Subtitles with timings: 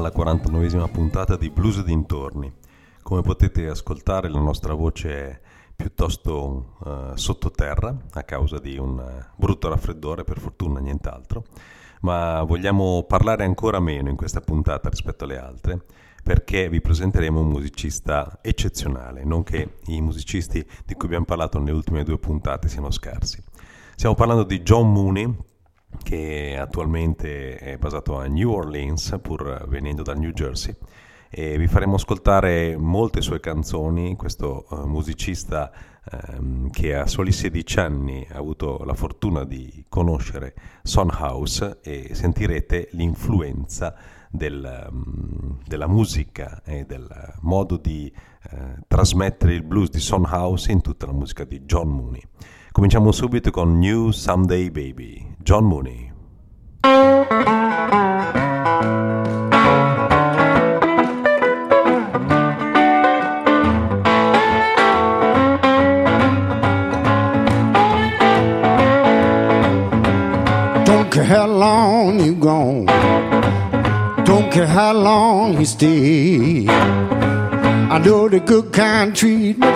[0.00, 2.50] alla 49esima puntata di Blues dintorni.
[3.02, 5.40] Come potete ascoltare la nostra voce è
[5.76, 11.44] piuttosto uh, sottoterra a causa di un uh, brutto raffreddore, per fortuna nient'altro,
[12.00, 15.84] ma vogliamo parlare ancora meno in questa puntata rispetto alle altre
[16.22, 21.72] perché vi presenteremo un musicista eccezionale, non che i musicisti di cui abbiamo parlato nelle
[21.72, 23.42] ultime due puntate siano scarsi.
[23.94, 25.34] Stiamo parlando di John Mooney,
[26.02, 30.74] che attualmente è basato a New Orleans, pur venendo dal New Jersey,
[31.32, 35.70] e vi faremo ascoltare molte sue canzoni, questo uh, musicista
[36.36, 42.16] um, che a soli 16 anni ha avuto la fortuna di conoscere Son House e
[42.16, 43.94] sentirete l'influenza
[44.28, 47.08] del, um, della musica e del
[47.42, 48.12] modo di
[48.50, 52.22] uh, trasmettere il blues di Son House in tutta la musica di John Mooney.
[52.72, 56.12] Cominciamo subito con New Someday Baby, John Mooney.
[70.84, 72.86] Don't care how long you gone.
[74.24, 76.66] Don't care how long you stay.
[76.68, 79.74] I know the good kind treatment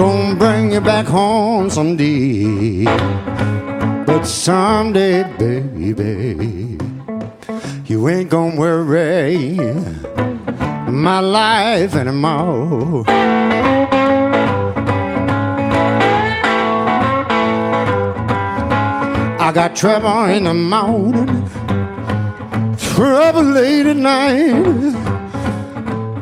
[0.00, 2.84] gonna bring you back home someday.
[4.06, 6.78] But someday, baby,
[7.84, 9.58] you ain't gonna worry
[10.88, 13.04] my life anymore.
[19.46, 21.26] I got trouble in the morning,
[22.78, 24.94] trouble late at night.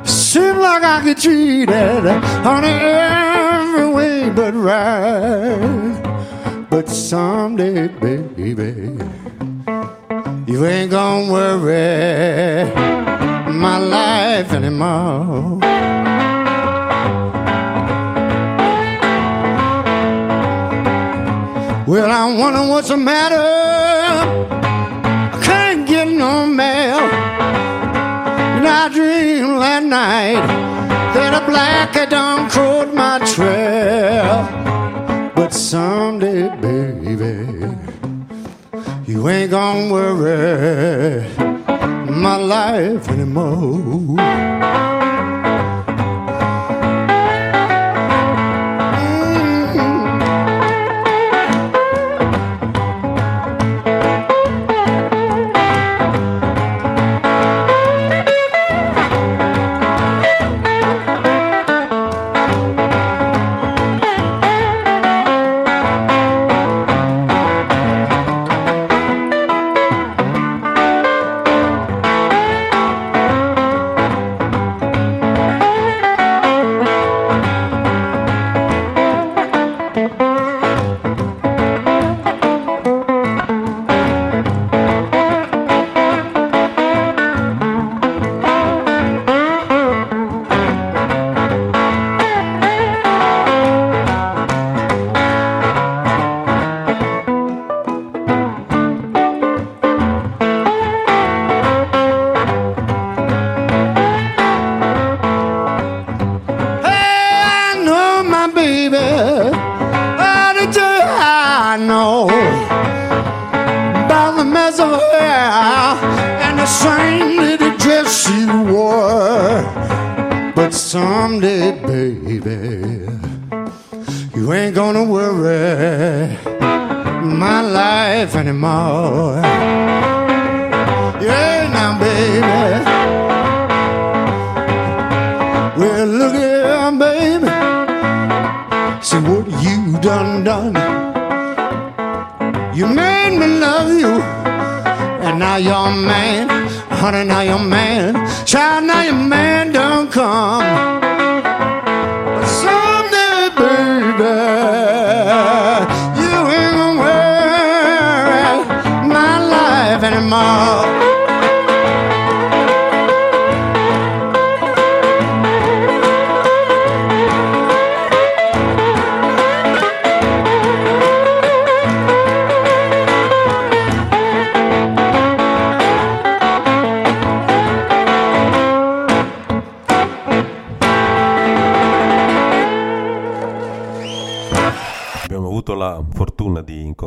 [0.05, 2.07] Seems like I get treated
[2.45, 3.38] on way but
[4.69, 6.67] right.
[6.71, 8.73] But someday, baby,
[10.47, 12.71] you ain't gonna worry
[13.67, 15.59] my life anymore.
[21.91, 23.49] Well, I wonder what's the matter.
[25.35, 27.01] I can't get no mail.
[28.57, 30.78] And I dreamed last night
[31.31, 34.49] that a black cat done crowed my trail.
[35.35, 37.77] But someday, baby,
[39.07, 41.29] you ain't gonna worry
[42.11, 44.98] my life anymore.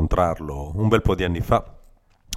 [0.01, 1.63] Incontrarlo un bel po' di anni fa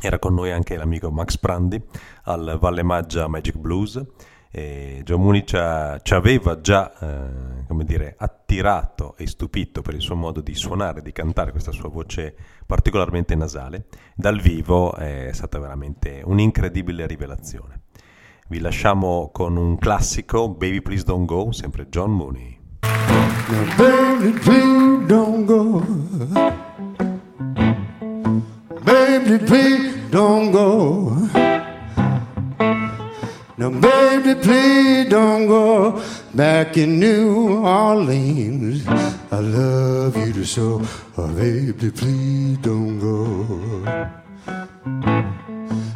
[0.00, 1.82] Era con noi anche l'amico Max Prandi
[2.24, 4.02] al Valle Maggia Magic Blues.
[4.50, 10.40] E John Mooney ci, aveva già eh, dire, attirato e stupito per il suo modo
[10.40, 13.86] di suonare, di cantare questa sua voce particolarmente nasale.
[14.14, 17.80] Dal vivo è stata veramente un'incredibile rivelazione.
[18.48, 22.58] Vi lasciamo con un classico, Baby Please Don't Go, sempre John Mooney.
[22.82, 26.93] Now, baby, please don't go.
[28.84, 31.10] Baby, please don't go.
[33.56, 36.02] Now, baby, please don't go
[36.34, 38.86] back in New Orleans.
[38.86, 40.82] I love you so.
[41.16, 43.46] Oh, baby, please don't go.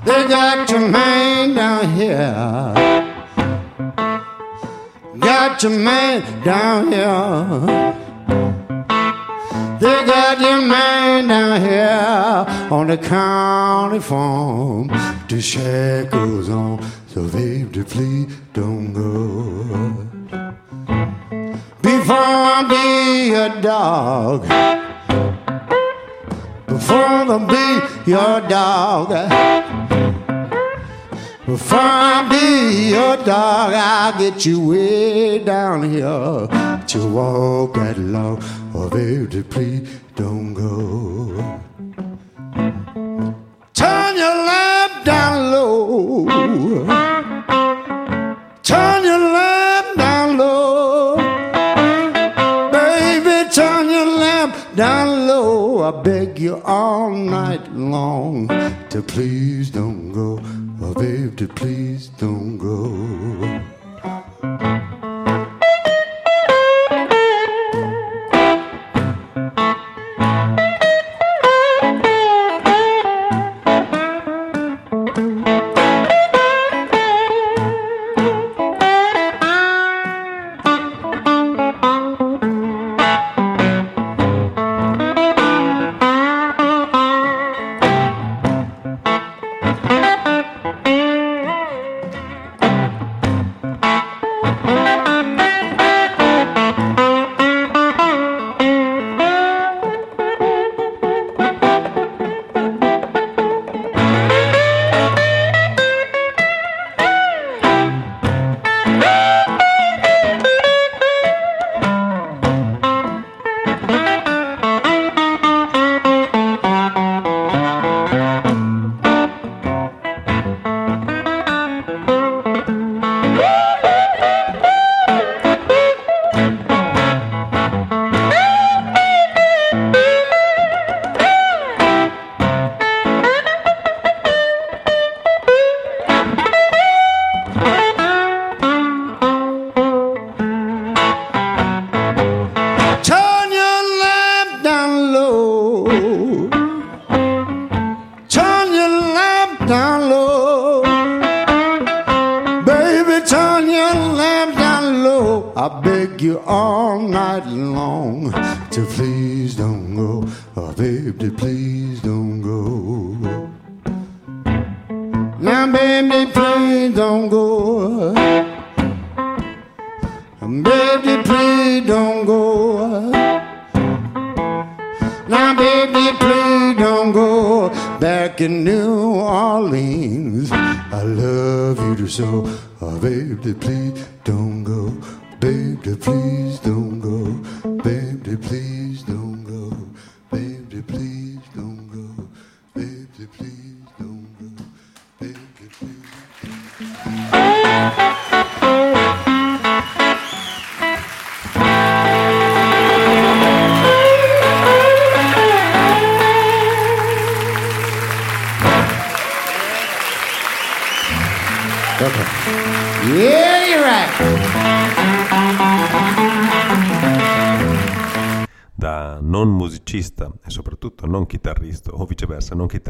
[0.07, 2.75] They got your man down here.
[5.19, 8.08] Got your man down here.
[9.81, 14.89] They got your man down here on the county farm.
[15.29, 20.09] The shackles on, so baby, please don't go.
[21.81, 24.43] Before I be a dog,
[26.67, 27.39] before I
[28.05, 29.98] be your dog.
[31.51, 38.43] I be your dog, I'll get you way down here But to walk that long.
[38.75, 41.63] Oh, baby, please don't go.
[43.73, 46.27] Turn your lamp down low.
[48.63, 51.17] Turn your lamp down low.
[52.71, 55.83] Baby, turn your lamp down low.
[55.83, 58.49] I beg you all night long
[58.91, 60.43] to please don't go.
[60.91, 63.59] Oh, baby, please don't go.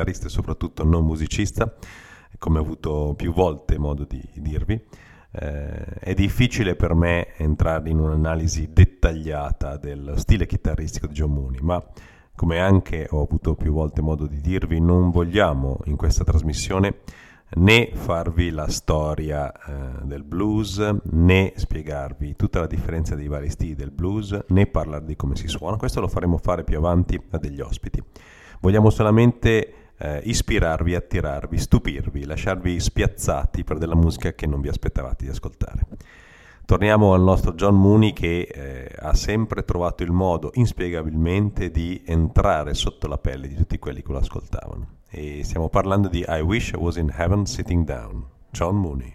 [0.08, 1.72] Chitarrista e soprattutto non musicista,
[2.38, 4.80] come ho avuto più volte modo di dirvi,
[5.30, 11.60] eh, è difficile per me entrare in un'analisi dettagliata del stile chitarristico di John Mooney,
[11.60, 11.82] ma
[12.34, 17.00] come anche ho avuto più volte modo di dirvi, non vogliamo in questa trasmissione
[17.50, 23.74] né farvi la storia eh, del blues, né spiegarvi tutta la differenza dei vari stili
[23.74, 25.76] del blues, né parlare di come si suona.
[25.76, 28.02] Questo lo faremo fare più avanti a degli ospiti.
[28.60, 35.24] Vogliamo solamente eh, ispirarvi, attirarvi, stupirvi, lasciarvi spiazzati per della musica che non vi aspettavate
[35.24, 35.86] di ascoltare.
[36.64, 42.74] Torniamo al nostro John Mooney che eh, ha sempre trovato il modo inspiegabilmente di entrare
[42.74, 44.96] sotto la pelle di tutti quelli che lo ascoltavano.
[45.08, 49.14] E stiamo parlando di I Wish I Was in Heaven Sitting Down, John Mooney.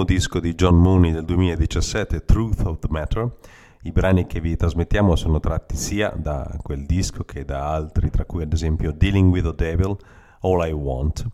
[0.00, 3.30] Ultimo disco di John Mooney del 2017, Truth of the Matter.
[3.82, 8.24] I brani che vi trasmettiamo sono tratti sia da quel disco che da altri, tra
[8.24, 9.96] cui ad esempio Dealing with the Devil,
[10.40, 11.26] All I Want.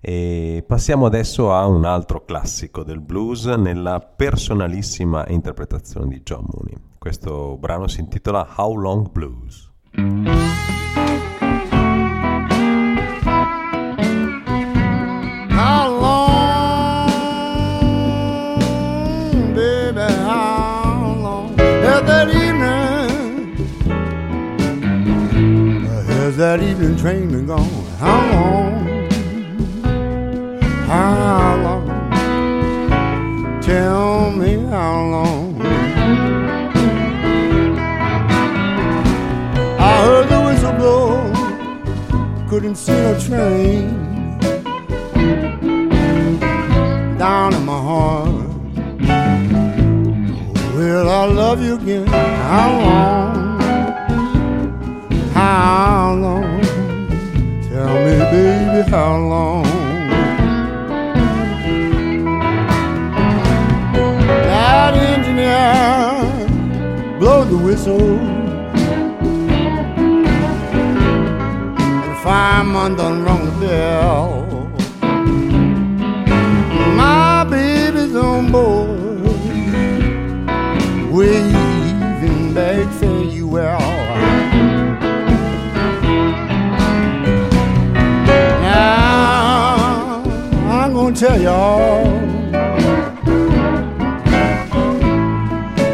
[0.00, 6.76] E passiamo adesso a un altro classico del blues nella personalissima interpretazione di John Mooney.
[6.98, 9.68] Questo brano si intitola How Long Blues.
[26.42, 27.70] That evening train been gone?
[28.00, 28.72] How long,
[30.88, 35.62] how long, tell me how long.
[39.78, 44.36] I heard the whistle blow, couldn't see no train
[47.18, 48.48] down in my heart.
[50.74, 52.08] Will I love you again?
[52.08, 53.51] How long?
[55.34, 56.60] How long?
[57.68, 59.64] Tell me, baby, how long?
[64.48, 65.68] That engineer
[67.18, 68.18] blow the whistle.
[72.06, 74.46] The fireman done rung the bell.
[76.96, 79.22] My baby's on board,
[81.10, 83.78] waving back farewell.
[83.78, 84.01] Now I'm
[91.12, 92.04] gonna tell y'all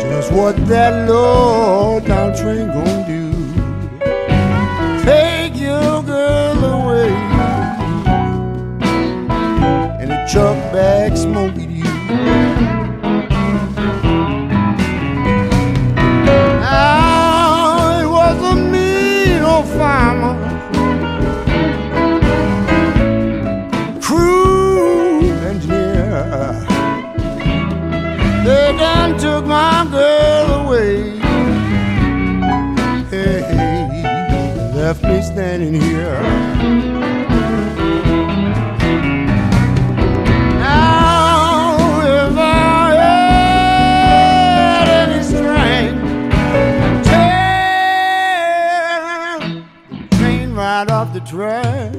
[0.01, 3.18] just what that low down train gonna do.
[35.03, 36.23] Left me standing here.
[40.61, 42.95] Now, if I
[44.81, 46.03] had any strength,
[50.19, 51.95] train right off the track.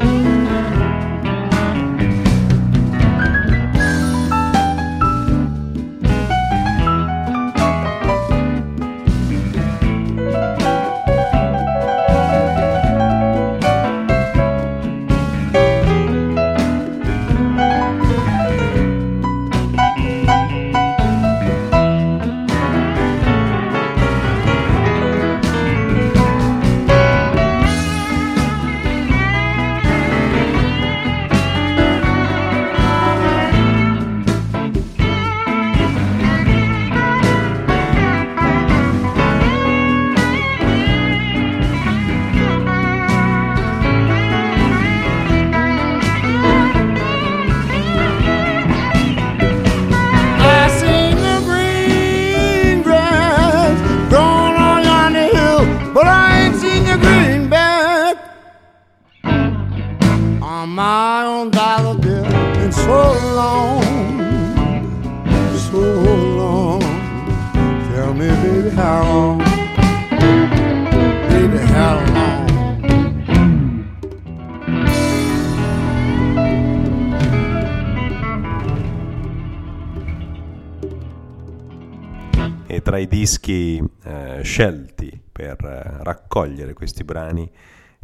[83.29, 87.51] Dischi eh, scelti per eh, raccogliere questi brani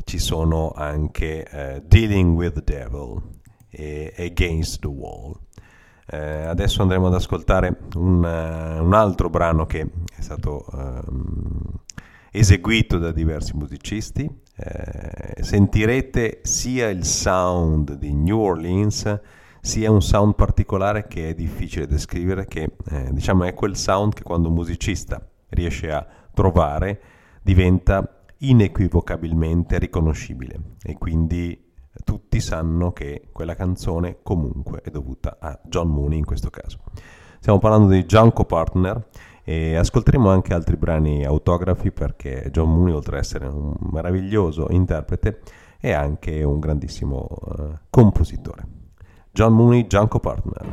[0.05, 3.23] ci sono anche eh, Dealing with the Devil
[3.71, 5.35] e Against the Wall.
[6.07, 9.81] Eh, adesso andremo ad ascoltare un, eh, un altro brano che
[10.15, 11.63] è stato ehm,
[12.31, 14.31] eseguito da diversi musicisti.
[14.57, 19.21] Eh, sentirete sia il sound di New Orleans
[19.65, 24.23] sia un sound particolare che è difficile descrivere, che eh, diciamo è quel sound che
[24.23, 27.01] quando un musicista riesce a trovare
[27.41, 31.73] diventa inequivocabilmente riconoscibile e quindi
[32.05, 36.81] tutti sanno che quella canzone comunque è dovuta a John Mooney in questo caso.
[37.39, 39.09] Stiamo parlando di Junko Partner
[39.45, 45.41] e ascolteremo anche altri brani autografi perché John Mooney oltre ad essere un meraviglioso interprete
[45.81, 48.74] è anche un grandissimo uh, compositore.
[49.35, 50.65] John Muni, Gianco Partner.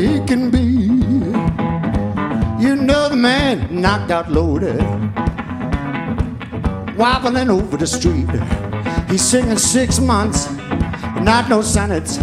[0.00, 0.66] He can be.
[2.64, 4.80] You know the man knocked out loaded.
[6.96, 8.30] Wobbling over the street.
[9.10, 10.50] He's singing six months,
[11.20, 12.18] not no sonnets.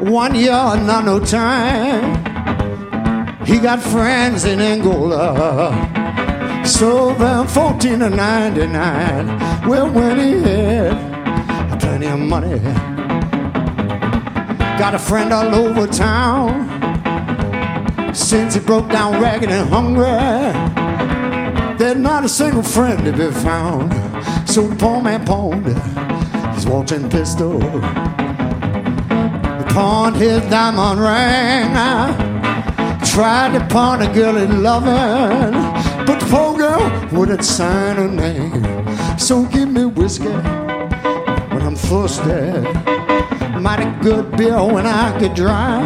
[0.00, 2.04] One year, not no time.
[3.46, 5.72] He got friends in Angola.
[6.64, 9.68] So them 14 and 99.
[9.68, 12.89] Well, when he had plenty of money,
[14.80, 16.66] got a friend all over town.
[18.14, 20.06] Since he broke down ragged and hungry,
[21.76, 23.92] there's not a single friend to be found.
[24.48, 25.66] So the poor man pawned
[26.54, 27.60] his watching pistol.
[27.60, 31.74] He pawned his diamond ring.
[33.04, 35.52] Tried to pawn a girl he loving
[36.06, 38.64] But the poor girl wouldn't sign her name.
[39.18, 40.32] So give me whiskey
[41.50, 42.99] when I'm thirsty.
[43.60, 45.82] Mighty good beer when I get dry.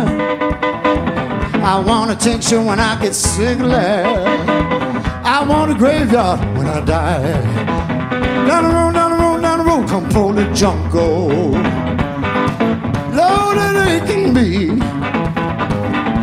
[1.60, 3.74] I want a tincture when I get sickly.
[3.74, 7.32] I want a graveyard when I die.
[8.46, 11.50] Down the road, down the road, down the road, come pull the jungle.
[13.10, 14.66] Loaded it can be.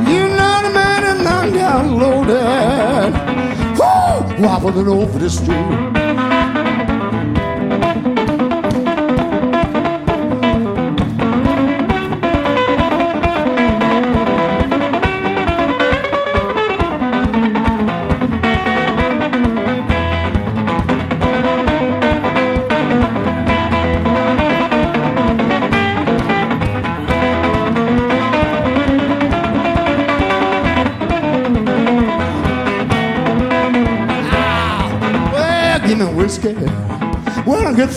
[0.09, 3.13] You're not a man and I'm down loaded.
[3.77, 4.47] Woo!
[4.47, 6.00] Wobbling over the street.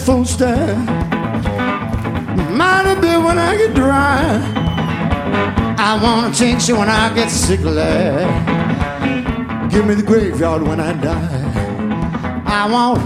[0.04, 0.44] Get thirsty.
[2.52, 4.40] Mighty bit when I get dry.
[5.78, 7.74] I want a tincture when I get sickly.
[9.70, 12.42] Give me the graveyard when I die.
[12.46, 13.00] I want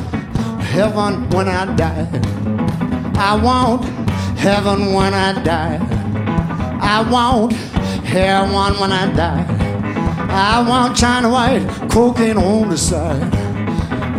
[0.63, 2.09] heaven when I die.
[3.17, 3.85] I want
[4.39, 5.79] heaven when I die.
[6.81, 9.47] I want heroin when I die.
[10.31, 13.35] I want China white cocaine on the side.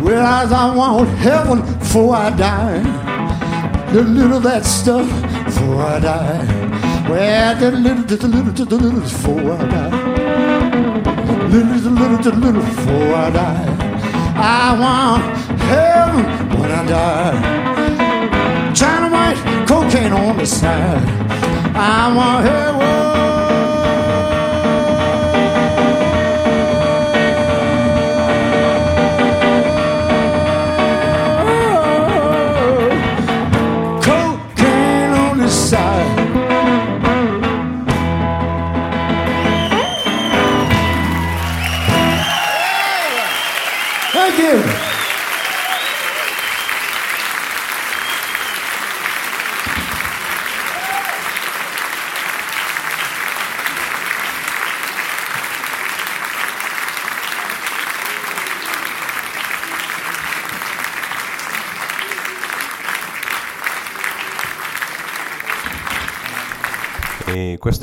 [0.02, 2.82] Whereas I want heaven before I die.
[3.92, 5.08] The little that stuff
[5.44, 7.08] before I die.
[7.10, 9.90] Well, a little, a little, a little before I die.
[11.48, 13.66] Little, a little, a little before I die.
[14.36, 15.22] I want
[15.62, 18.72] heaven when I die.
[18.72, 21.02] China white cocaine on the side.
[21.74, 22.70] I want heaven.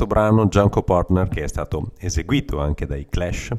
[0.07, 3.51] Brano, Junko Partner, che è stato eseguito anche dai Clash,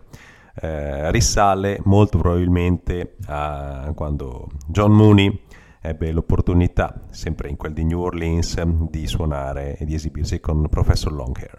[0.61, 5.43] eh, risale molto probabilmente a quando John Mooney
[5.81, 11.13] ebbe l'opportunità, sempre in quel di New Orleans, di suonare e di esibirsi con Professor
[11.13, 11.57] Longhair.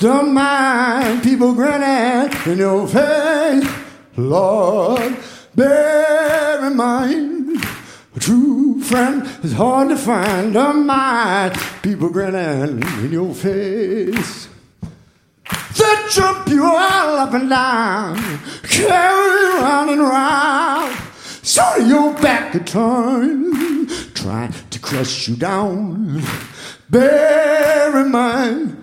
[0.00, 3.70] Don't mind people grinning in your face,
[4.16, 5.16] Lord.
[5.54, 7.64] Bear in mind,
[8.16, 10.54] a true friend is hard to find.
[10.54, 14.48] Don't mind people grinning in your face.
[15.76, 18.16] They jump you all up and down,
[18.62, 20.94] carry you round and round.
[21.42, 26.22] So your back to turn, trying to crush you down.
[26.88, 28.76] Bear in mind,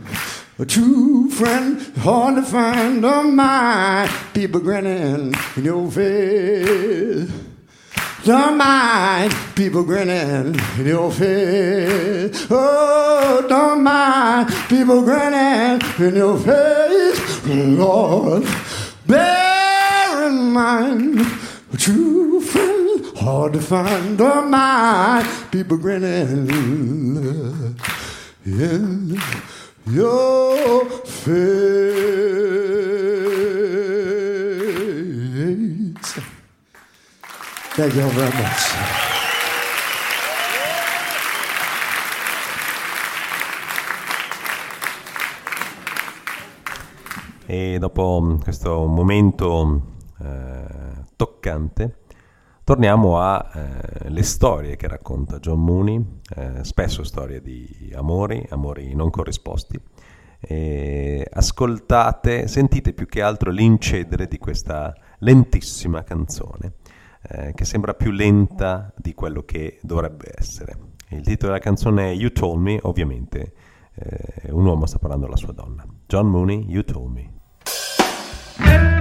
[0.60, 3.02] a true friend hard to find.
[3.02, 7.32] Don't mind people grinning in your face.
[8.24, 12.46] Don't mind people grinning in your face.
[12.52, 17.48] Oh, don't mind people grinning in your face.
[17.48, 18.46] Lord,
[19.08, 21.20] bear in mind,
[21.74, 26.48] a true friend, hard to find, or my people grinning
[28.46, 29.20] in
[29.88, 32.02] your face.
[37.74, 39.10] Thank you very much.
[47.46, 49.82] E dopo questo momento
[50.20, 50.66] eh,
[51.16, 52.00] toccante,
[52.64, 56.06] torniamo alle eh, storie che racconta John Mooney,
[56.36, 59.80] eh, spesso storie di amori, amori non corrisposti.
[61.34, 66.74] Ascoltate, sentite più che altro l'incedere di questa lentissima canzone,
[67.24, 70.78] eh, che sembra più lenta di quello che dovrebbe essere.
[71.10, 73.54] Il titolo della canzone è You Told Me, ovviamente
[73.94, 75.86] eh, un uomo sta parlando alla sua donna.
[76.08, 79.01] John Mooney, You Told Me.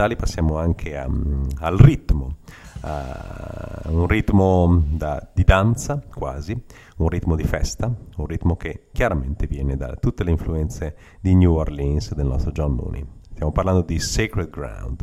[0.00, 2.36] sentimentali passiamo anche a, mm, al ritmo,
[2.82, 6.58] uh, un ritmo da, di danza quasi,
[6.98, 11.52] un ritmo di festa, un ritmo che chiaramente viene da tutte le influenze di New
[11.52, 13.04] Orleans del nostro John Mooney.
[13.32, 14.99] Stiamo parlando di Sacred Ground.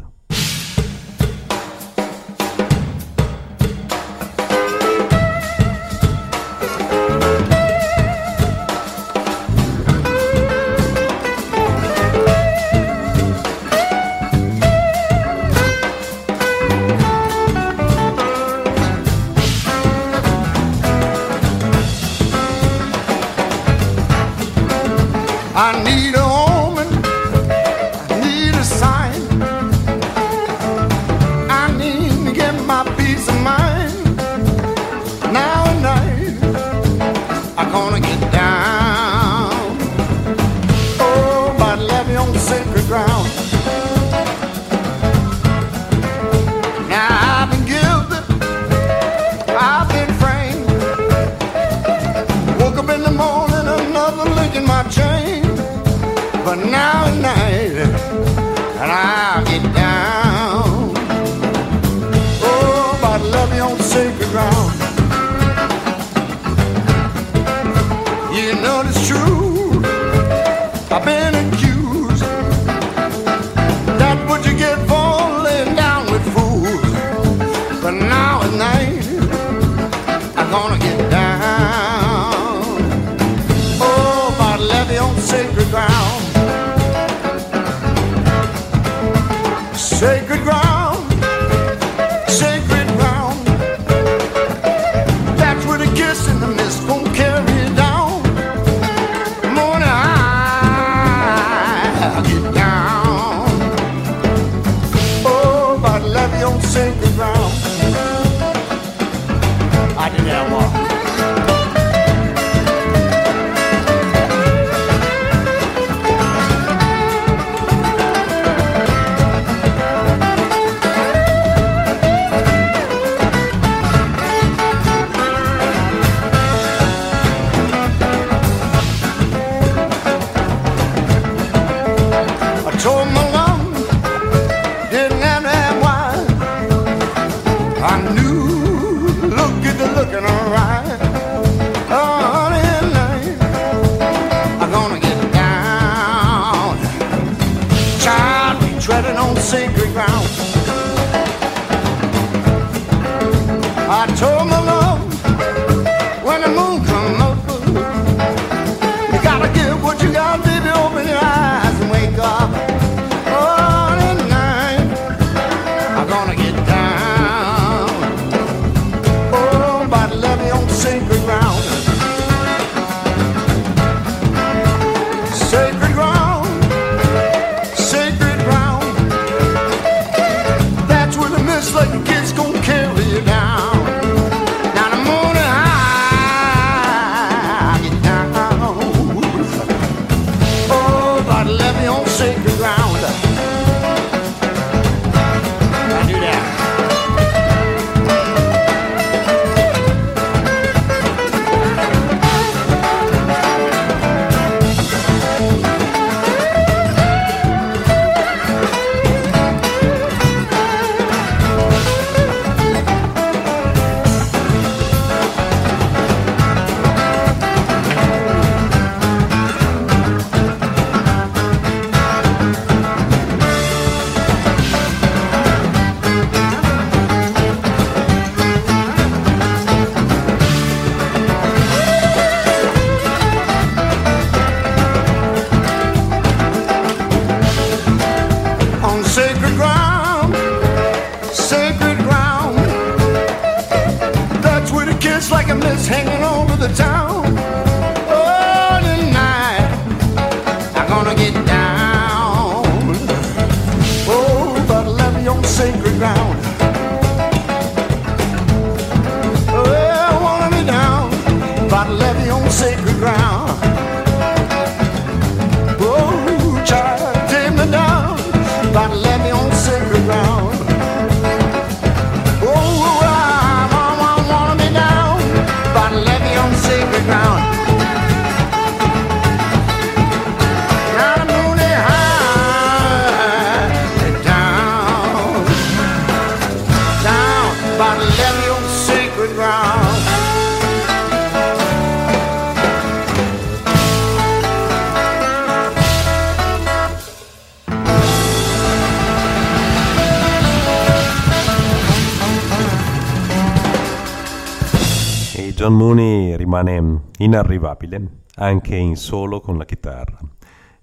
[307.17, 310.19] inarrivabile anche in solo con la chitarra,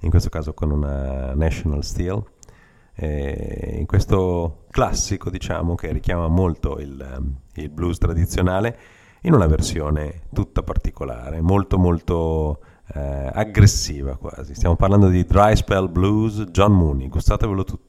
[0.00, 2.22] in questo caso con una National Steel,
[2.96, 8.78] in questo classico diciamo che richiama molto il, il, blues tradizionale
[9.22, 12.60] in una versione tutta particolare, molto molto
[12.92, 14.54] eh, aggressiva quasi.
[14.54, 17.83] Stiamo parlando di Dry Spell Blues John Mooney, gustatevelo tutti.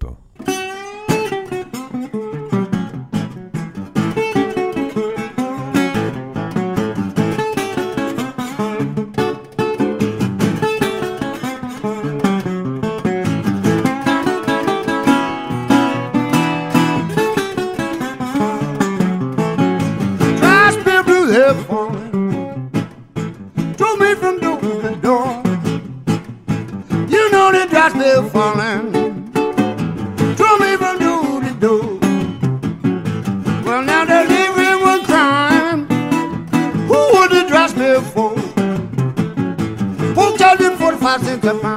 [41.45, 41.74] clap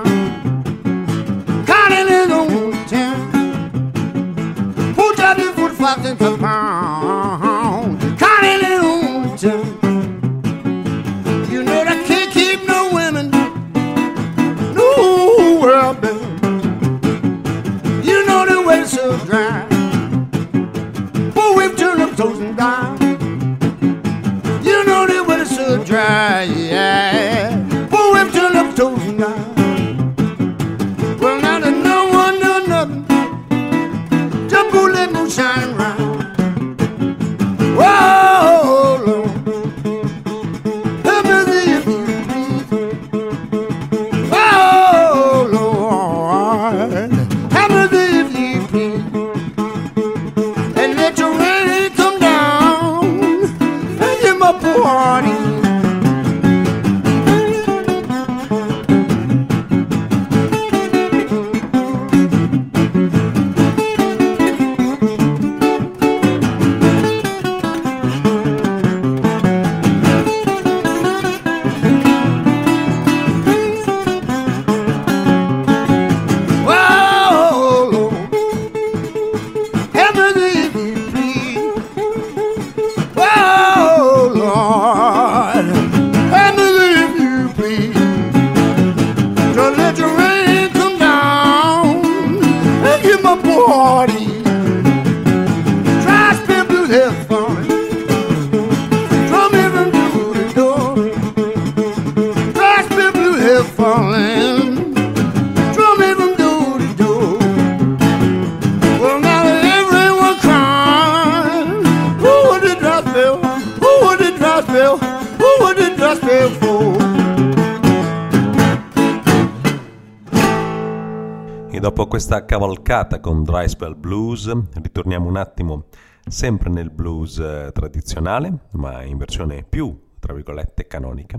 [122.59, 124.53] cavalcata con Dry Spell Blues,
[124.83, 125.85] ritorniamo un attimo
[126.27, 131.39] sempre nel blues eh, tradizionale, ma in versione più, tra virgolette, canonica.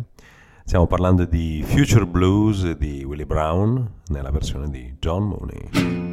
[0.64, 6.09] Stiamo parlando di Future Blues di Willie Brown nella versione di John Mooney.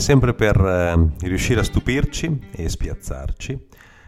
[0.00, 3.66] sempre per eh, riuscire a stupirci e spiazzarci,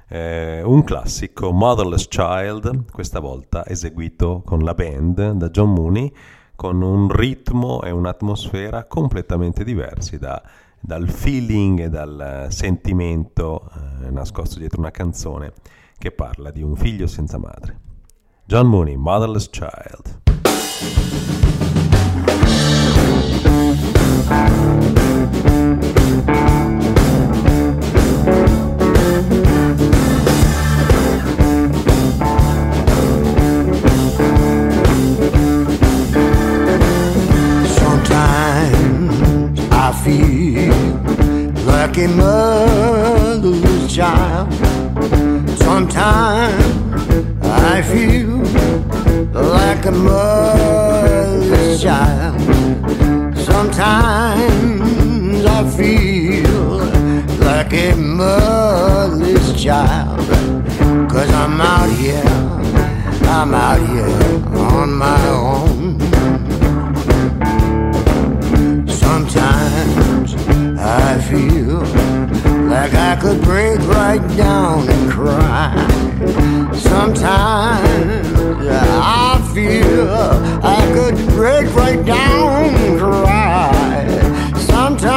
[0.08, 6.12] eh, un classico Motherless Child, questa volta eseguito con la band da John Mooney,
[6.56, 10.42] con un ritmo e un'atmosfera completamente diversi da,
[10.80, 13.68] dal feeling e dal eh, sentimento
[14.02, 15.52] eh, nascosto dietro una canzone
[15.98, 17.78] che parla di un figlio senza madre.
[18.44, 20.20] John Mooney, Motherless Child.
[40.04, 44.52] Like a motherless child.
[45.58, 46.64] Sometimes
[47.42, 48.38] I feel
[49.32, 52.40] like a motherless child.
[53.38, 54.80] Sometimes
[55.46, 56.78] I feel
[57.46, 60.18] like a motherless child.
[61.08, 62.24] Cause I'm out here,
[63.28, 65.71] I'm out here on my own.
[71.32, 71.80] Feel
[72.68, 75.72] like I could break right down and cry.
[76.74, 80.10] Sometimes I feel
[80.62, 84.04] I could break right down and cry.
[84.72, 85.08] Sometimes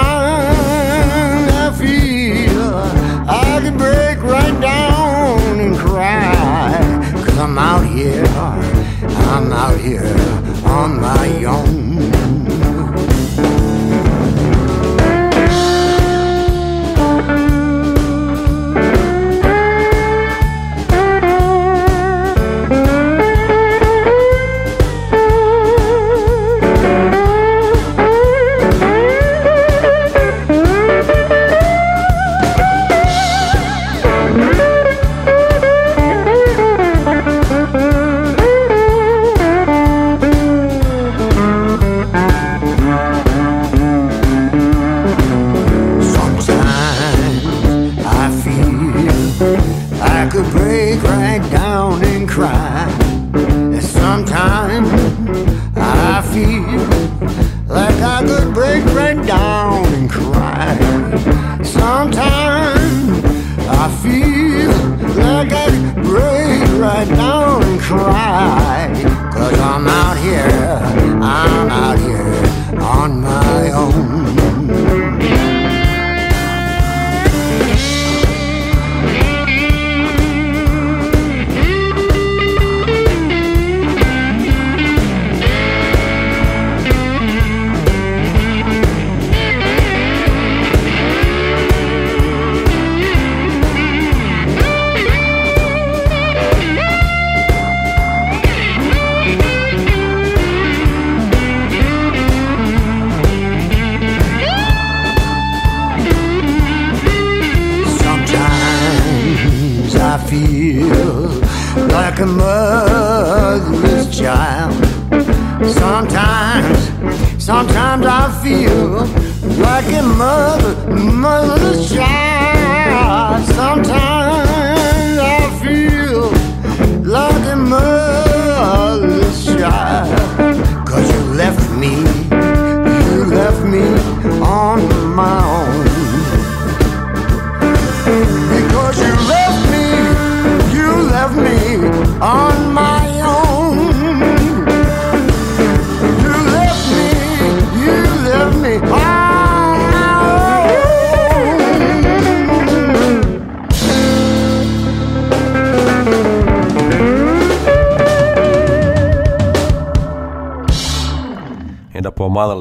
[1.63, 2.73] I feel
[3.27, 6.77] I could break right down and cry.
[7.25, 8.25] Cause I'm out here,
[9.33, 10.15] I'm out here
[10.65, 11.74] on my own.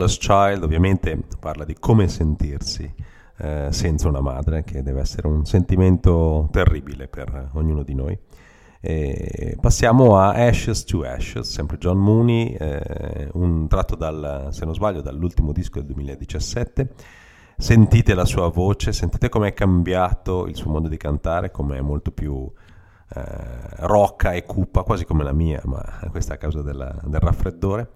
[0.05, 2.93] Motherless Child ovviamente parla di come sentirsi
[3.39, 8.19] eh, senza una madre, che deve essere un sentimento terribile per ognuno di noi.
[8.81, 14.75] E passiamo a Ashes to Ashes, sempre John Mooney, eh, un tratto dal, se non
[14.75, 16.91] sbaglio, dall'ultimo disco del 2017.
[17.57, 21.81] Sentite la sua voce, sentite come è cambiato il suo modo di cantare, come è
[21.81, 22.51] molto più
[23.15, 23.23] eh,
[23.79, 27.91] rocca e cupa, quasi come la mia, ma questa è a causa della, del raffreddore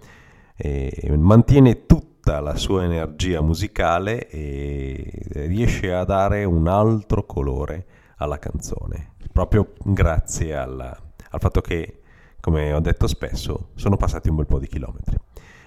[0.61, 7.86] eh, mantiene tutta la sua energia musicale e riesce a dare un altro colore
[8.16, 10.94] alla canzone, proprio grazie alla,
[11.30, 12.00] al fatto che,
[12.40, 15.16] come ho detto spesso, sono passati un bel po' di chilometri.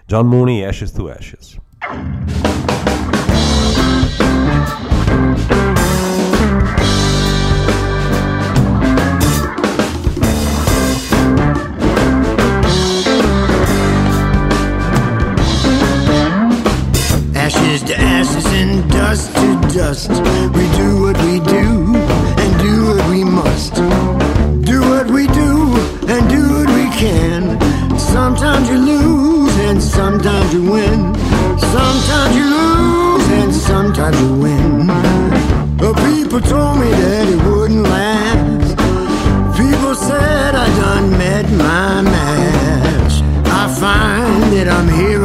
[0.06, 1.58] John Mooney, Ashes to Ashes.
[19.02, 19.50] dust to
[19.80, 20.12] dust.
[20.58, 21.68] We do what we do
[22.42, 23.74] and do what we must.
[24.72, 25.52] Do what we do
[26.12, 27.42] and do what we can.
[28.16, 31.00] Sometimes you lose and sometimes you win.
[31.76, 34.88] Sometimes you lose and sometimes you win.
[35.82, 38.70] But people told me that it wouldn't last.
[39.62, 43.14] People said I done met my match.
[43.62, 45.21] I find that I'm here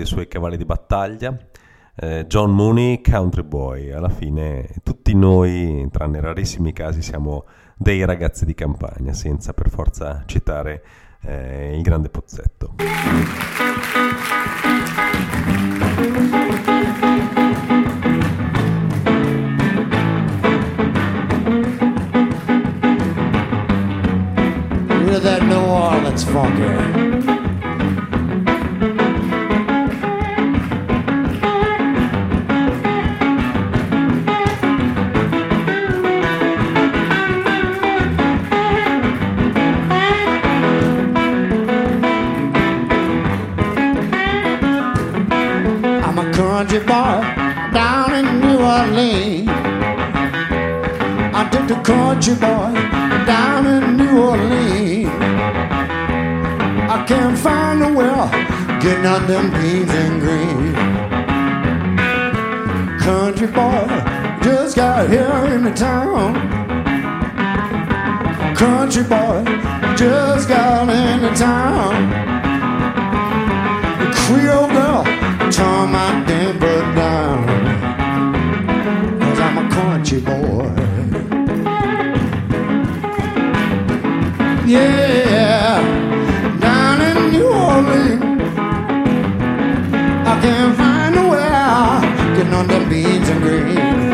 [0.00, 1.36] dei suoi cavalli di battaglia,
[1.94, 7.44] eh, John Mooney, Country Boy, alla fine tutti noi, tranne rarissimi casi, siamo
[7.76, 10.82] dei ragazzi di campagna, senza per forza citare
[11.22, 12.76] eh, il grande pozzetto.
[46.80, 47.20] country bar
[47.72, 49.48] down in New Orleans.
[51.34, 52.72] I took the country boy
[53.26, 55.10] down in New Orleans.
[56.90, 58.30] I can't find a well
[58.80, 60.74] getting on them beans and green.
[63.00, 63.86] Country boy
[64.42, 66.34] just got here in the town.
[68.54, 69.44] Country boy
[69.96, 72.10] just got in the town.
[74.14, 76.24] Creole girl my
[79.40, 80.74] I'm a country boy.
[84.64, 85.80] Yeah,
[86.60, 88.58] down in New Orleans,
[90.28, 92.02] I can't find a way out.
[92.36, 94.09] Getting on them beans and greens.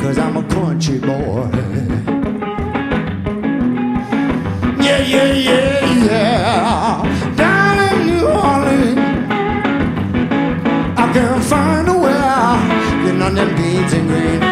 [0.00, 1.50] cause I'm a country boy.
[4.84, 7.34] Yeah, yeah, yeah, yeah.
[7.36, 8.98] Down in New Orleans,
[10.98, 12.18] I can't find a way
[13.04, 14.47] get know, them beans and green.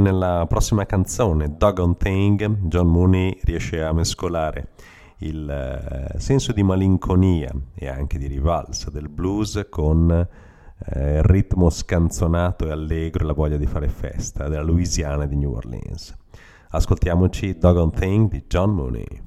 [0.00, 4.68] Nella prossima canzone, Doggone Thing, John Mooney riesce a mescolare
[5.18, 11.68] il eh, senso di malinconia e anche di rivalsa del blues con eh, il ritmo
[11.70, 16.16] scanzonato e allegro e la voglia di fare festa della Louisiana di New Orleans.
[16.70, 19.19] Ascoltiamoci Doggone Thing di John Mooney.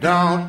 [0.00, 0.48] Don't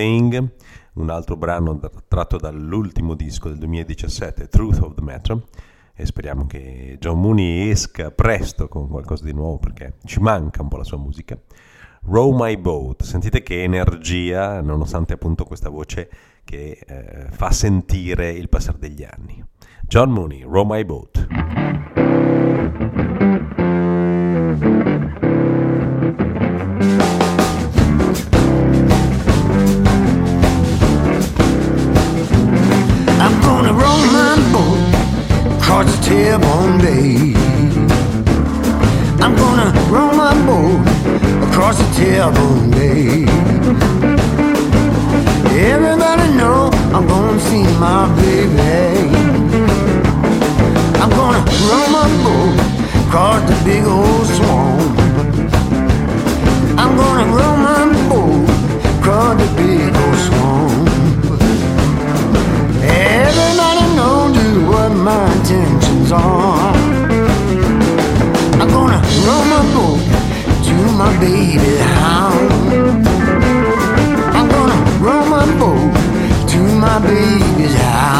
[0.00, 0.50] Thing,
[0.94, 1.78] un altro brano
[2.08, 5.38] tratto dall'ultimo disco del 2017, Truth of the Matter,
[5.94, 10.68] e speriamo che John Mooney esca presto con qualcosa di nuovo perché ci manca un
[10.68, 11.38] po' la sua musica.
[12.04, 16.08] Row My Boat, sentite che energia, nonostante appunto questa voce
[16.44, 19.44] che eh, fa sentire il passare degli anni.
[19.82, 21.99] John Mooney, Row My Boat.
[35.70, 37.32] Across the tailbone bay.
[39.22, 40.80] I'm gonna row my boat
[41.46, 43.24] across the tailbone bay.
[45.70, 49.14] Everybody know I'm gonna see my baby.
[51.02, 52.56] I'm gonna row my boat
[53.06, 54.98] across the big old swamp.
[56.80, 58.50] I'm gonna row my boat
[58.98, 59.59] across the
[65.50, 66.74] intentions are.
[68.60, 70.00] I'm gonna row my boat
[70.66, 72.52] to my baby house.
[74.36, 78.19] I'm gonna row my boat to my baby's house.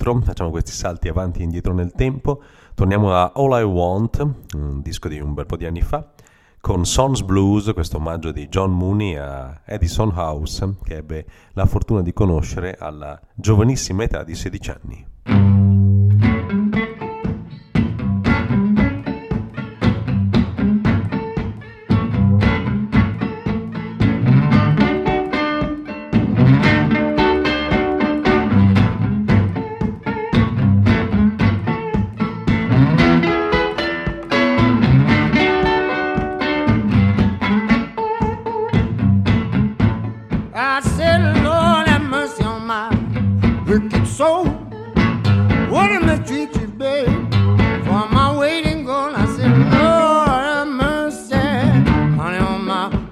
[0.00, 2.42] Indietro, facciamo questi salti avanti e indietro nel tempo.
[2.74, 6.10] Torniamo a All I Want, un disco di un bel po' di anni fa,
[6.60, 12.00] con Sons Blues, questo omaggio di John Mooney a Edison House, che ebbe la fortuna
[12.00, 15.09] di conoscere alla giovanissima età di 16 anni.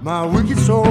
[0.09, 0.88] My wicked soul.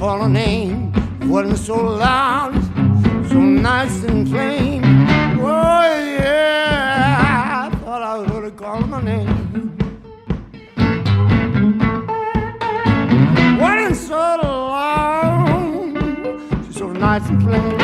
[0.00, 0.90] Call her name.
[1.28, 2.54] Wasn't so loud,
[3.28, 4.82] so nice and plain.
[5.38, 5.82] Oh
[6.18, 9.76] yeah, I thought I heard her call my name.
[13.60, 15.92] Wasn't so loud,
[16.64, 17.78] she's so nice and plain.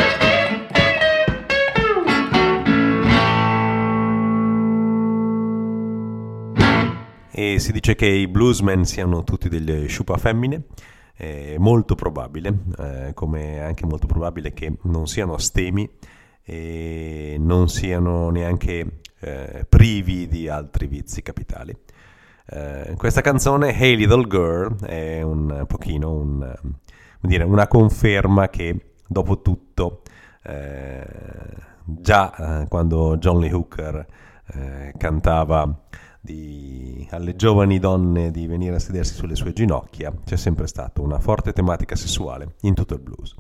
[7.39, 10.63] E si dice che i bluesmen siano tutti delle sciupa femmine.
[11.17, 15.89] È molto probabile, eh, come è anche molto probabile che non siano stemi
[16.45, 21.75] e non siano neanche eh, privi di altri vizi capitali.
[22.49, 26.55] Eh, questa canzone, Hey Little Girl, è un pochino un,
[27.21, 30.03] dire, una conferma che dopo tutto,
[30.43, 31.07] eh,
[31.85, 34.07] già eh, quando John Lee Hooker
[34.53, 35.86] eh, cantava
[36.27, 41.21] di- alle giovani donne di venire a sedersi sulle sue ginocchia, c'è sempre stata una
[41.21, 43.35] forte tematica sessuale in tutto il blues.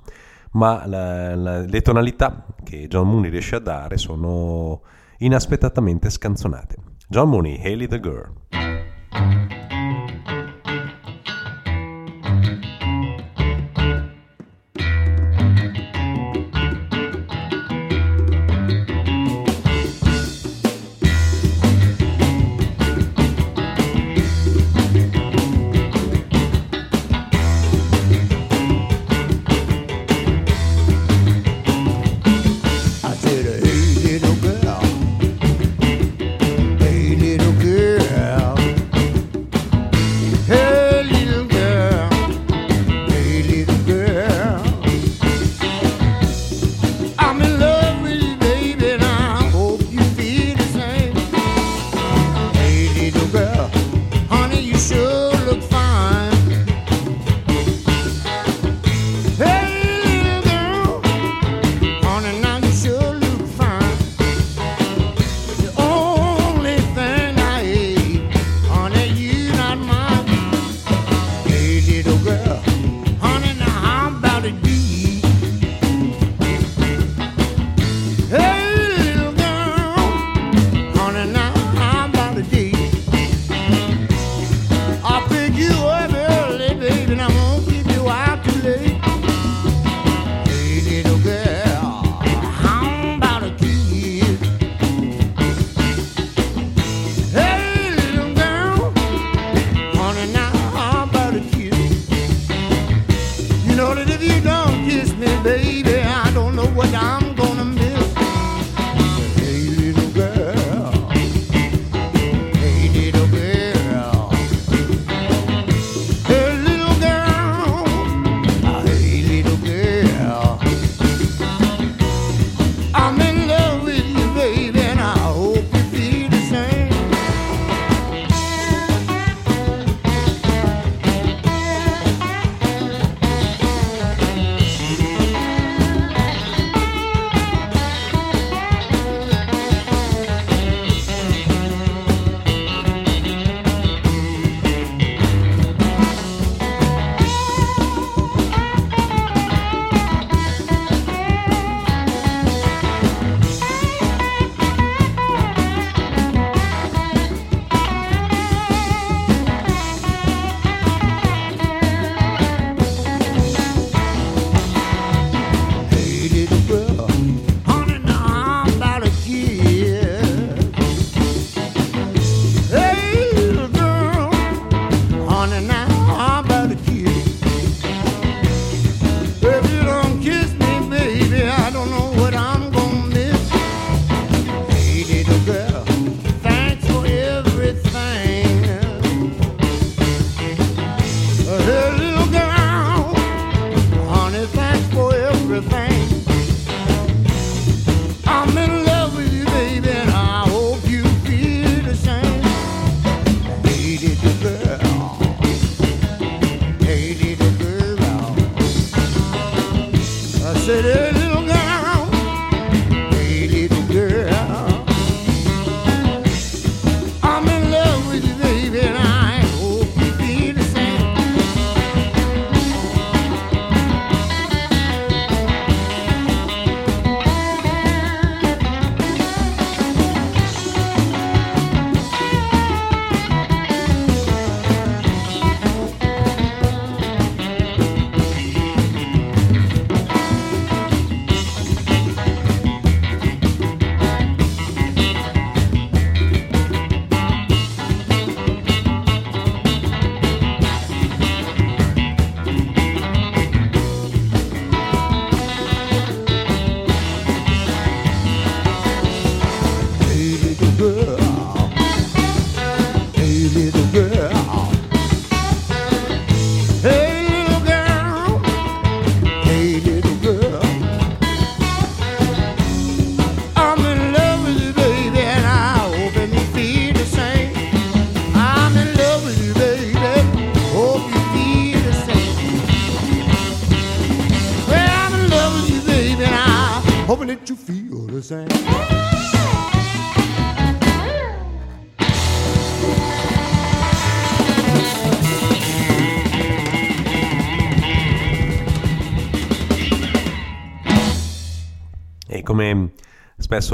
[0.53, 4.81] Ma la- la- le tonalità che John Mooney riesce a dare sono
[5.19, 6.77] inaspettatamente scanzonate.
[7.09, 8.33] John Mooney, Haley the Girl.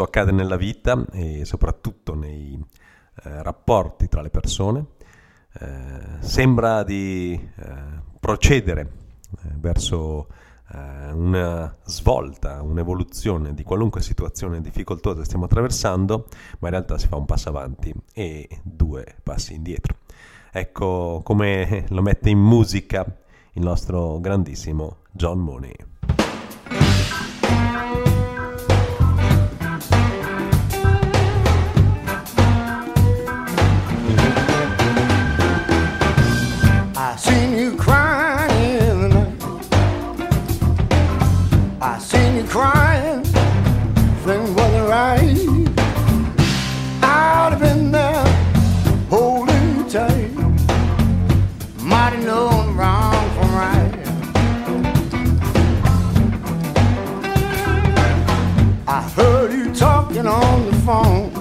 [0.03, 2.59] Accade nella vita e soprattutto nei
[3.25, 4.87] eh, rapporti tra le persone,
[5.61, 5.67] eh,
[6.21, 7.75] sembra di eh,
[8.19, 10.29] procedere eh, verso
[10.73, 16.27] eh, una svolta, un'evoluzione di qualunque situazione difficoltosa stiamo attraversando,
[16.61, 19.97] ma in realtà si fa un passo avanti e due passi indietro.
[20.51, 23.05] Ecco come lo mette in musica
[23.55, 25.75] il nostro grandissimo John Money.
[60.23, 61.32] Got the so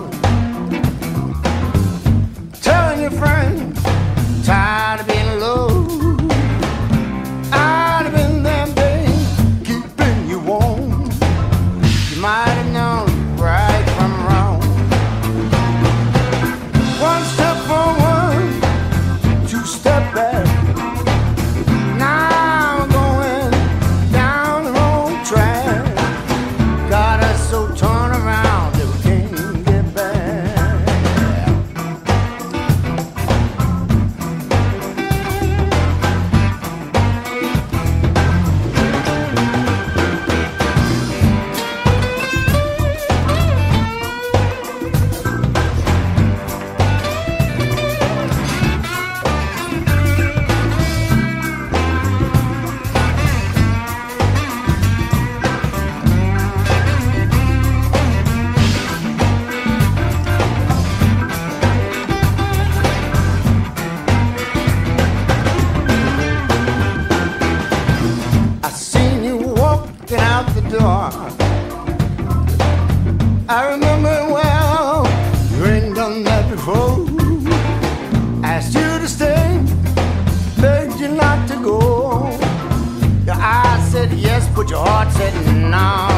[85.71, 86.10] turn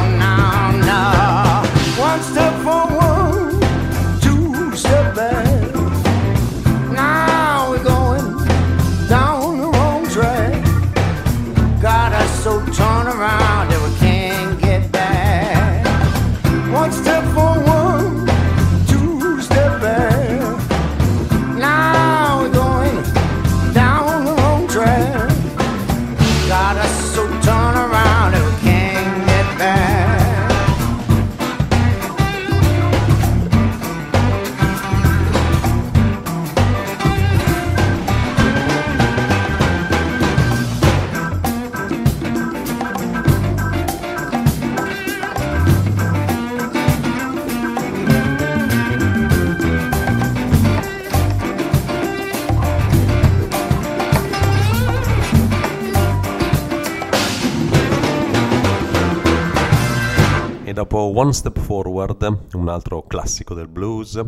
[61.24, 64.22] One Step Forward, un altro classico del blues,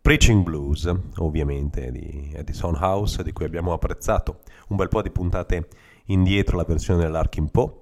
[0.00, 4.38] Preaching Blues, ovviamente, di Edison House, di cui abbiamo apprezzato
[4.68, 5.68] un bel po' di puntate
[6.06, 7.72] indietro la versione dell'Arkin Poe.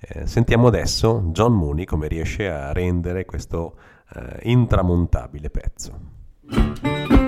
[0.00, 3.74] Eh, sentiamo adesso John Mooney come riesce a rendere questo
[4.14, 7.23] eh, intramontabile pezzo.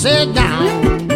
[0.00, 1.10] sit down.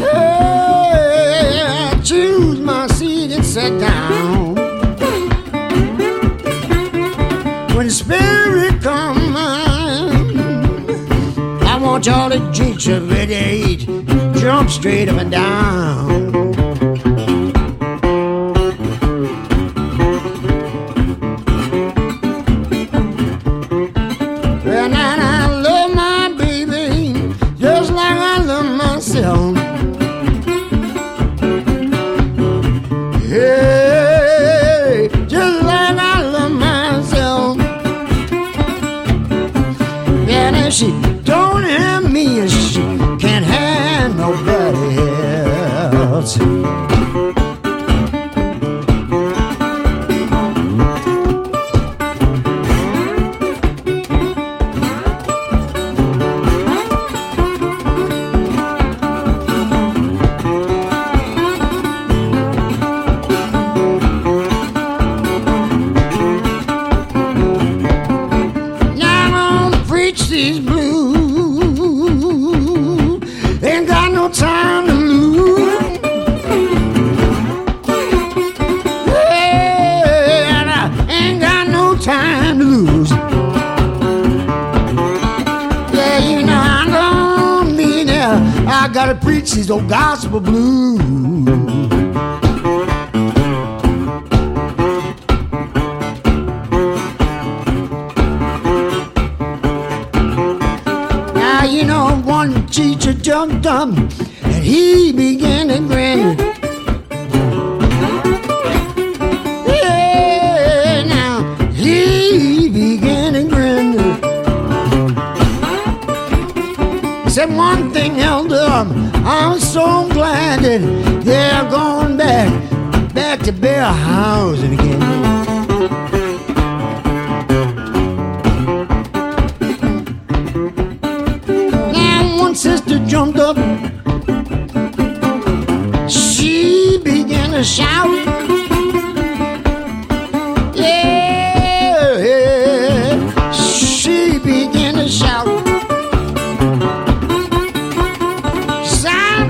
[0.00, 4.56] Hey, choose my seat and sit down.
[7.76, 9.36] When spirit comes,
[11.62, 13.26] I want y'all to drink, sugar,
[14.40, 16.31] jump straight up and down.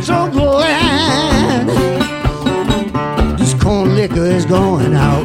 [0.02, 1.68] so glad
[3.38, 5.22] this corn liquor is going out.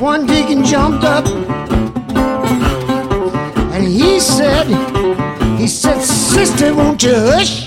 [0.00, 1.26] One deacon jumped up
[3.72, 4.66] and he said,
[5.58, 7.61] he said, sister, won't you hush?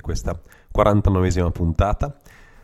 [0.00, 0.40] Di questa
[0.76, 2.16] 49esima puntata.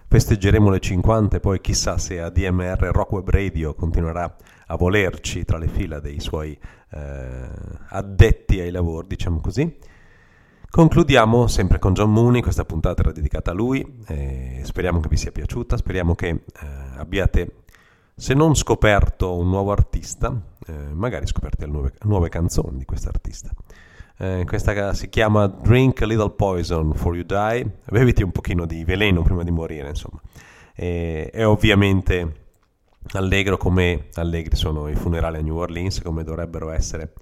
[0.09, 4.35] Festeggeremo le 50 e poi chissà se ADMR Rock Web Radio continuerà
[4.69, 6.59] a volerci tra le fila dei suoi
[6.91, 7.49] eh,
[7.89, 9.79] addetti ai lavori, diciamo così.
[10.69, 14.05] Concludiamo sempre con John Mooney, questa puntata era dedicata a lui,
[14.63, 16.43] speriamo che vi sia piaciuta, speriamo che eh,
[16.97, 17.63] abbiate,
[18.15, 23.51] se non scoperto un nuovo artista, eh, magari scoperto nuove, nuove canzoni di questo artista.
[24.19, 28.83] Eh, questa si chiama Drink a Little Poison for You Die, beviti un pochino di
[28.83, 30.19] veleno prima di morire, insomma.
[30.75, 32.45] E, è ovviamente
[33.13, 37.13] allegro come allegri sono i funerali a New Orleans, come dovrebbero essere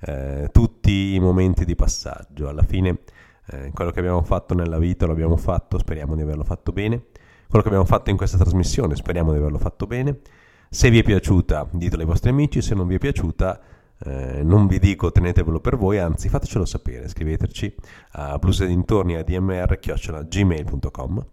[0.00, 2.48] eh, tutti i momenti di passaggio.
[2.48, 2.98] Alla fine
[3.46, 7.06] eh, quello che abbiamo fatto nella vita lo abbiamo fatto, speriamo di averlo fatto bene.
[7.48, 10.18] Quello che abbiamo fatto in questa trasmissione, speriamo di averlo fatto bene.
[10.68, 13.58] Se vi è piaciuta, ditelo ai vostri amici, se non vi è piaciuta,
[14.04, 17.74] eh, non vi dico tenetevelo per voi, anzi fatecelo sapere, scriveteci
[18.12, 21.26] a bluesedintorni.admr.gmail.com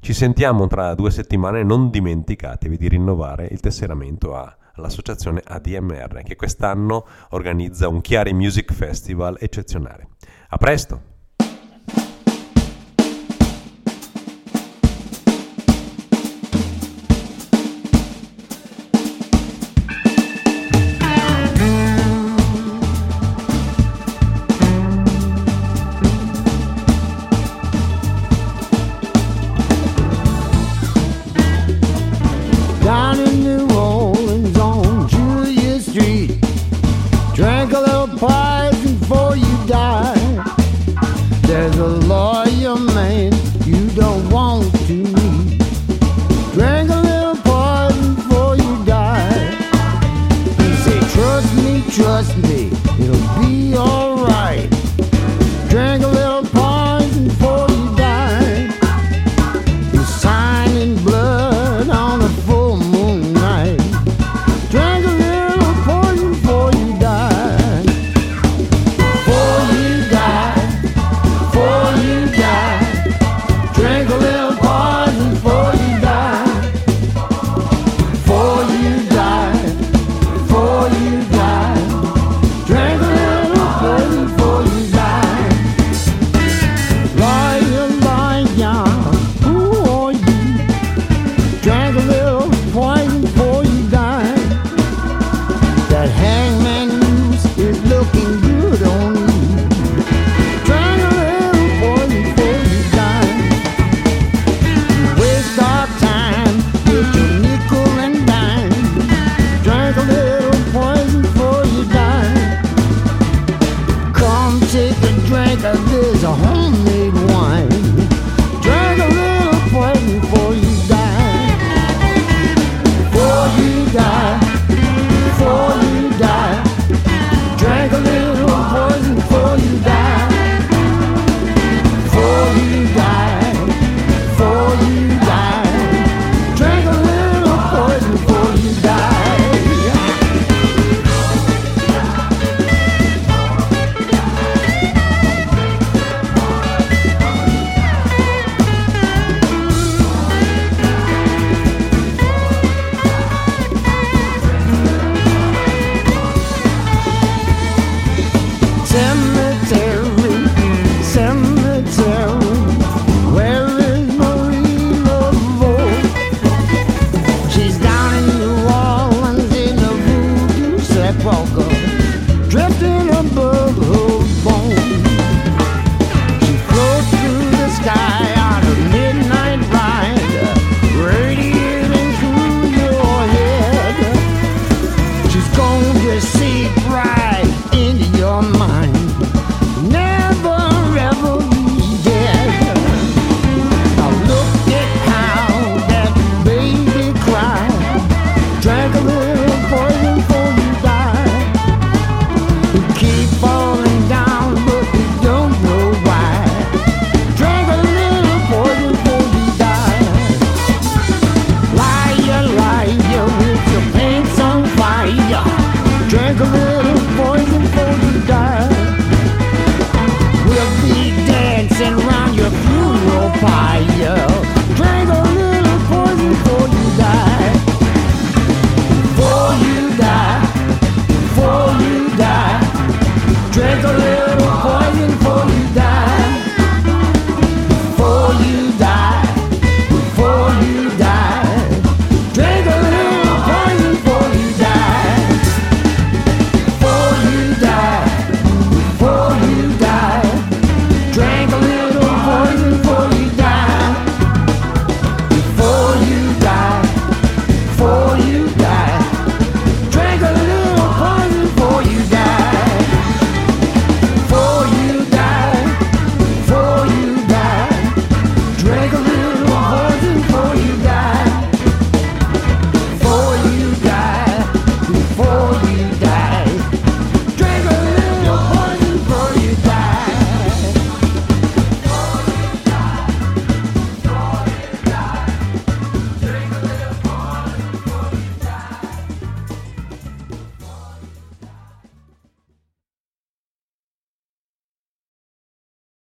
[0.00, 6.36] Ci sentiamo tra due settimane, non dimenticatevi di rinnovare il tesseramento a- all'associazione ADMR che
[6.36, 10.08] quest'anno organizza un Chiari Music Festival eccezionale.
[10.48, 11.11] A presto!